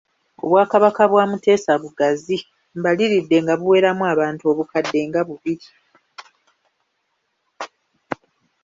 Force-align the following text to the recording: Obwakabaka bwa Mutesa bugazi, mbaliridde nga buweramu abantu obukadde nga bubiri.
Obwakabaka 0.43 1.03
bwa 1.11 1.23
Mutesa 1.31 1.71
bugazi, 1.81 2.37
mbaliridde 2.77 3.37
nga 3.43 3.53
buweramu 3.59 4.03
abantu 4.13 4.43
obukadde 4.51 4.99
nga 5.09 5.21
bubiri. 5.27 5.67